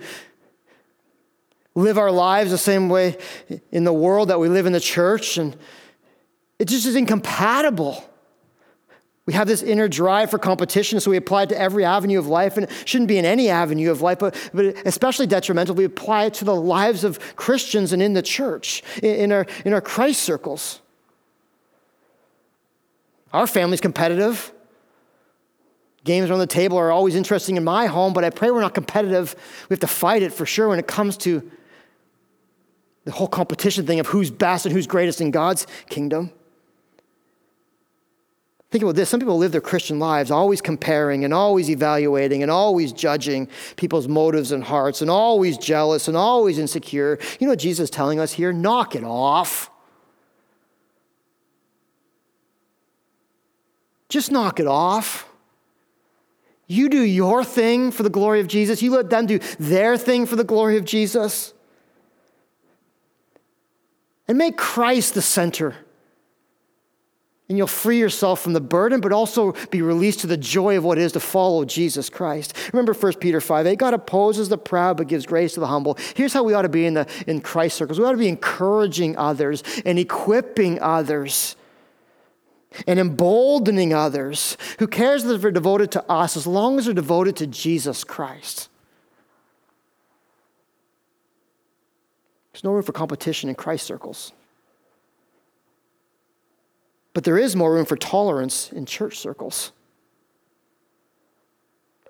[1.74, 3.18] live our lives the same way
[3.72, 5.56] in the world that we live in the church, and
[6.60, 8.04] it just is incompatible.
[9.26, 12.28] We have this inner drive for competition, so we apply it to every avenue of
[12.28, 15.76] life, and it shouldn't be in any avenue of life, but, but especially detrimental.
[15.76, 19.46] We apply it to the lives of Christians and in the church, in, in our,
[19.64, 20.82] in our Christ circles.
[23.32, 24.52] Our family's competitive.
[26.04, 28.74] Games around the table are always interesting in my home, but I pray we're not
[28.74, 29.36] competitive.
[29.70, 31.49] We have to fight it for sure when it comes to
[33.04, 36.32] the whole competition thing of who's best and who's greatest in God's kingdom.
[38.72, 39.10] Think about this.
[39.10, 44.08] Some people live their Christian lives always comparing and always evaluating and always judging people's
[44.08, 47.20] motives and hearts and always jealous and always insecure.
[47.39, 48.54] You know what Jesus is telling us here?
[48.54, 49.70] Knock it off.
[54.08, 55.31] Just knock it off.
[56.72, 58.82] You do your thing for the glory of Jesus.
[58.82, 61.54] You let them do their thing for the glory of Jesus.
[64.28, 65.76] And make Christ the center
[67.52, 70.86] and you'll free yourself from the burden, but also be released to the joy of
[70.86, 72.56] what it is to follow Jesus Christ.
[72.72, 75.98] Remember 1 Peter 5 8, God opposes the proud but gives grace to the humble.
[76.16, 78.30] Here's how we ought to be in, the, in Christ circles we ought to be
[78.30, 81.58] encouraging others and equipping others
[82.88, 84.58] and emboldening others.
[84.80, 88.70] Who cares if they're devoted to us as long as they're devoted to Jesus Christ?
[92.54, 94.34] There's no room for competition in Christ circles.
[97.14, 99.72] But there is more room for tolerance in church circles.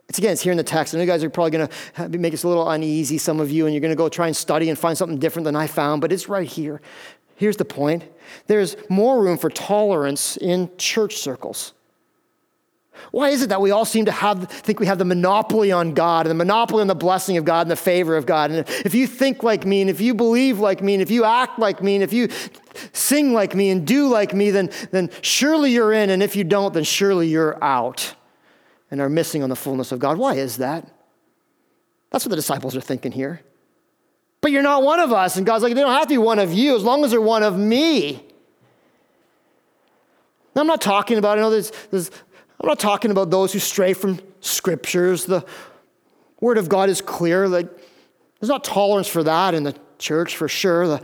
[0.09, 0.93] It's again, it's here in the text.
[0.93, 3.49] I know you guys are probably going to make us a little uneasy, some of
[3.49, 5.67] you, and you're going to go try and study and find something different than I
[5.67, 6.81] found, but it's right here.
[7.41, 8.03] Here's the point
[8.45, 11.73] there's more room for tolerance in church circles.
[13.09, 15.95] Why is it that we all seem to have, think we have the monopoly on
[15.95, 18.51] God and the monopoly on the blessing of God and the favor of God?
[18.51, 21.23] And if you think like me, and if you believe like me, and if you
[21.23, 22.29] act like me, and if you
[22.93, 26.11] sing like me and do like me, then, then surely you're in.
[26.11, 28.13] And if you don't, then surely you're out
[28.91, 30.19] and are missing on the fullness of God.
[30.19, 30.87] Why is that?
[32.11, 33.41] That's what the disciples are thinking here.
[34.41, 35.37] But you're not one of us.
[35.37, 37.21] And God's like, they don't have to be one of you as long as they're
[37.21, 38.25] one of me.
[40.55, 42.11] Now, I'm not talking about, I know there's, there's
[42.59, 45.25] I'm not talking about those who stray from scriptures.
[45.25, 45.45] The
[46.41, 47.47] word of God is clear.
[47.47, 47.69] Like,
[48.39, 50.87] there's not tolerance for that in the church for sure.
[50.87, 51.01] The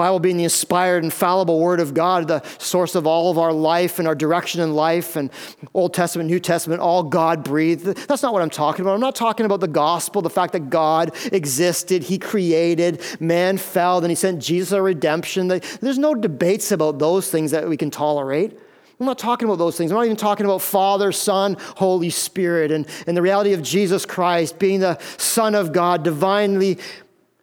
[0.00, 3.98] Bible being the inspired, infallible word of God, the source of all of our life
[3.98, 5.30] and our direction in life, and
[5.74, 7.84] Old Testament, New Testament, all God breathed.
[7.84, 8.94] That's not what I'm talking about.
[8.94, 14.00] I'm not talking about the gospel, the fact that God existed, He created, man fell,
[14.00, 15.48] then He sent Jesus our redemption.
[15.48, 18.58] There's no debates about those things that we can tolerate.
[18.98, 19.90] I'm not talking about those things.
[19.90, 24.06] I'm not even talking about Father, Son, Holy Spirit, and, and the reality of Jesus
[24.06, 26.78] Christ being the Son of God, divinely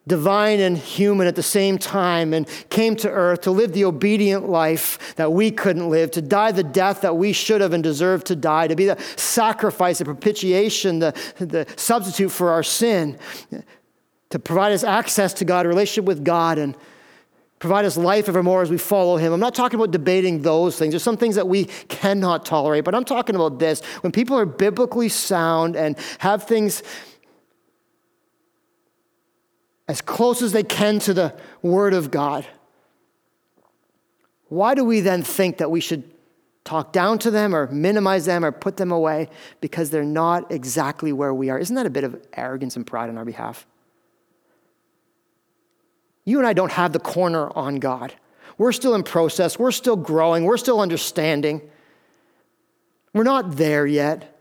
[0.07, 4.49] divine and human at the same time, and came to earth to live the obedient
[4.49, 8.25] life that we couldn't live, to die the death that we should have and deserved
[8.27, 13.19] to die, to be the sacrifice, the propitiation, the, the substitute for our sin,
[14.29, 16.75] to provide us access to God, relationship with God, and
[17.59, 19.33] provide us life evermore as we follow him.
[19.33, 20.91] I'm not talking about debating those things.
[20.91, 23.81] There's some things that we cannot tolerate, but I'm talking about this.
[24.01, 26.83] When people are biblically sound and have things
[29.88, 32.45] as close as they can to the Word of God,
[34.49, 36.03] why do we then think that we should
[36.63, 39.29] talk down to them or minimize them or put them away
[39.61, 41.57] because they're not exactly where we are?
[41.57, 43.65] Isn't that a bit of arrogance and pride on our behalf?
[46.25, 48.13] You and I don't have the corner on God.
[48.57, 51.61] We're still in process, we're still growing, we're still understanding.
[53.13, 54.36] We're not there yet.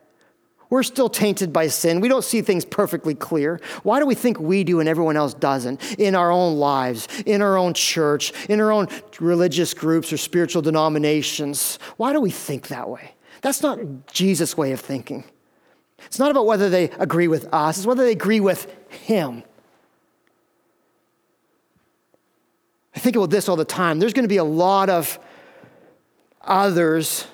[0.69, 2.01] We're still tainted by sin.
[2.01, 3.61] We don't see things perfectly clear.
[3.83, 7.41] Why do we think we do and everyone else doesn't in our own lives, in
[7.41, 8.89] our own church, in our own
[9.21, 11.79] religious groups or spiritual denominations?
[11.97, 13.15] Why do we think that way?
[13.43, 13.79] That's not
[14.13, 15.25] Jesus' way of thinking.
[16.07, 19.45] It's not about whether they agree with us, it's whether they agree with Him.
[22.95, 23.99] I think about this all the time.
[23.99, 25.19] There's going to be a lot of
[26.41, 27.27] others,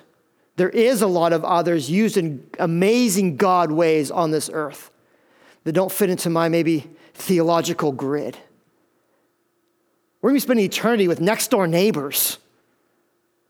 [0.57, 4.91] there is a lot of others used in amazing God ways on this earth
[5.65, 8.37] that don't fit into my maybe theological grid.
[10.21, 12.39] We're going to be spending eternity with next door neighbors.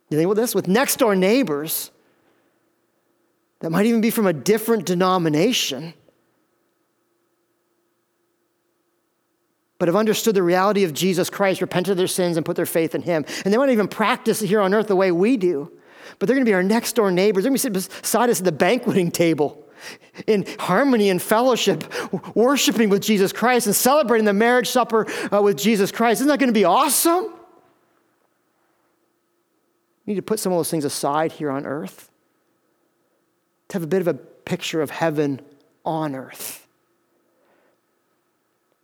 [0.08, 0.54] You think about this?
[0.54, 1.90] With next door neighbors
[3.60, 5.94] that might even be from a different denomination.
[9.82, 12.66] but have understood the reality of Jesus Christ, repented of their sins, and put their
[12.66, 13.24] faith in Him.
[13.44, 15.72] And they won't even practice here on earth the way we do.
[16.18, 17.44] But they're going to be our next door neighbors.
[17.44, 19.58] They're going to be sitting beside us at the banqueting table
[20.26, 21.84] in harmony and fellowship,
[22.36, 26.20] worshiping with Jesus Christ and celebrating the marriage supper uh, with Jesus Christ.
[26.20, 27.24] Isn't that going to be awesome?
[30.04, 32.10] You need to put some of those things aside here on earth
[33.68, 35.40] to have a bit of a picture of heaven
[35.84, 36.61] on earth.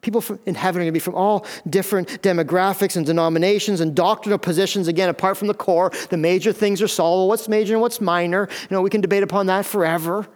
[0.01, 4.39] People in heaven are going to be from all different demographics and denominations and doctrinal
[4.39, 4.87] positions.
[4.87, 7.29] Again, apart from the core, the major things are solved.
[7.29, 8.49] What's major and what's minor?
[8.51, 10.29] You know, we can debate upon that forever.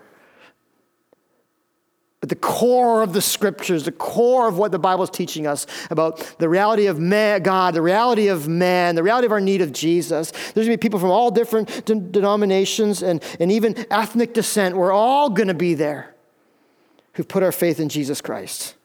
[2.23, 5.67] But the core of the scriptures, the core of what the Bible is teaching us
[5.91, 9.61] about the reality of man, God, the reality of man, the reality of our need
[9.61, 10.31] of Jesus.
[10.31, 14.77] There's going to be people from all different de- denominations and, and even ethnic descent.
[14.77, 16.15] We're all going to be there
[17.15, 18.77] who've put our faith in Jesus Christ.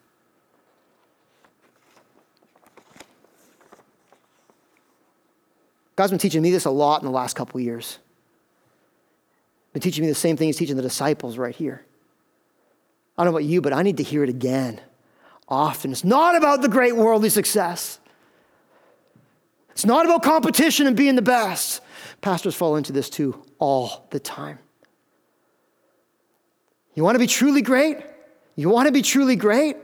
[5.98, 7.98] God's been teaching me this a lot in the last couple years.
[9.72, 11.84] Been teaching me the same thing he's teaching the disciples right here.
[13.16, 14.80] I don't know about you, but I need to hear it again
[15.48, 15.90] often.
[15.90, 17.98] It's not about the great worldly success.
[19.70, 21.80] It's not about competition and being the best.
[22.20, 24.60] Pastors fall into this too all the time.
[26.94, 27.98] You want to be truly great?
[28.54, 29.76] You want to be truly great?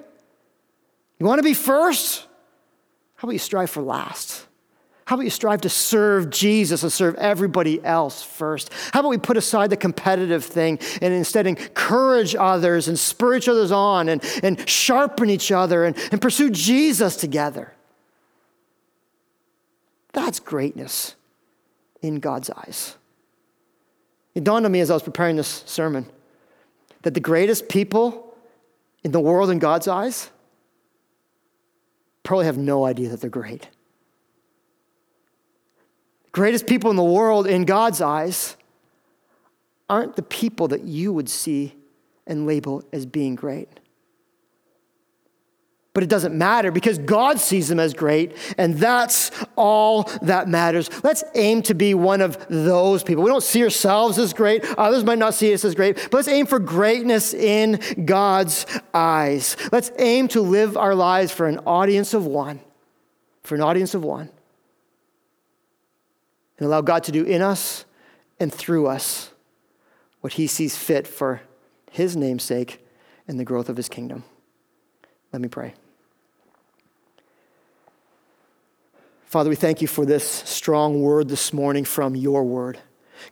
[1.19, 2.21] You want to be first?
[3.17, 4.47] How about you strive for last?
[5.07, 8.73] How about you strive to serve Jesus and serve everybody else first?
[8.93, 13.49] How about we put aside the competitive thing and instead encourage others and spur each
[13.49, 17.75] other on and, and sharpen each other and, and pursue Jesus together?
[20.13, 21.17] That's greatness
[22.01, 22.97] in God's eyes.
[24.35, 26.07] It dawned on me as I was preparing this sermon
[27.03, 28.35] that the greatest people
[29.03, 30.31] in the world in God's eyes
[32.23, 33.69] probably have no idea that they're great
[36.35, 38.57] greatest people in the world in God's eyes
[39.89, 41.76] aren't the people that you would see
[42.26, 43.68] and label as being great.
[45.93, 50.91] But it doesn't matter because God sees them as great, and that's all that matters.
[51.05, 53.22] Let's aim to be one of those people.
[53.22, 56.26] We don't see ourselves as great, others might not see us as great, but let's
[56.26, 59.57] aim for greatness in God's eyes.
[59.70, 62.59] Let's aim to live our lives for an audience of one,
[63.45, 64.30] for an audience of one
[66.59, 67.85] and allow God to do in us
[68.39, 69.31] and through us
[70.21, 71.43] what he sees fit for
[71.91, 72.85] his namesake
[73.29, 74.25] and the growth of his kingdom.
[75.33, 75.75] Let me pray.
[79.25, 82.79] Father, we thank you for this strong word this morning from your word.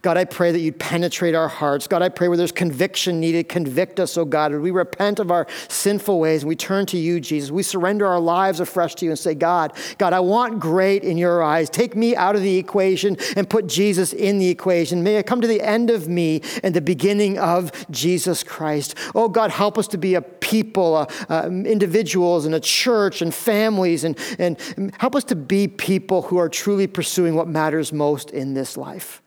[0.00, 1.86] God, I pray that you'd penetrate our hearts.
[1.86, 4.52] God, I pray where there's conviction needed, convict us, oh God.
[4.52, 7.50] Would We repent of our sinful ways and we turn to you, Jesus.
[7.50, 11.18] We surrender our lives afresh to you and say, God, God, I want great in
[11.18, 11.68] your eyes.
[11.68, 15.02] Take me out of the equation and put Jesus in the equation.
[15.02, 18.94] May I come to the end of me and the beginning of Jesus Christ.
[19.14, 23.34] Oh God, help us to be a people, uh, uh, individuals, and a church and
[23.34, 24.58] families, and, and
[24.98, 29.21] help us to be people who are truly pursuing what matters most in this life.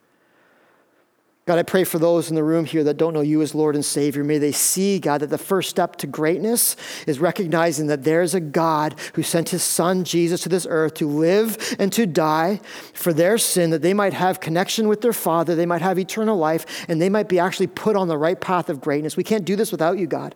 [1.45, 3.75] God, I pray for those in the room here that don't know you as Lord
[3.75, 4.23] and Savior.
[4.23, 6.75] May they see, God, that the first step to greatness
[7.05, 11.07] is recognizing that there's a God who sent his son, Jesus, to this earth to
[11.07, 12.59] live and to die
[12.93, 16.35] for their sin, that they might have connection with their Father, they might have eternal
[16.35, 19.15] life, and they might be actually put on the right path of greatness.
[19.15, 20.33] We can't do this without you, God.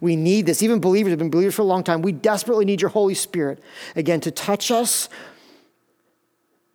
[0.00, 0.62] We need this.
[0.62, 2.00] Even believers have been believers for a long time.
[2.00, 3.62] We desperately need your Holy Spirit,
[3.94, 5.10] again, to touch us,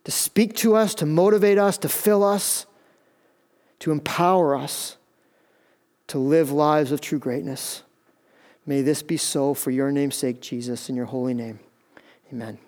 [0.04, 2.66] to speak to us, to motivate us, to fill us
[3.82, 4.96] to empower us
[6.06, 7.82] to live lives of true greatness.
[8.64, 11.58] May this be so for your name's sake, Jesus, in your holy name.
[12.32, 12.58] Amen.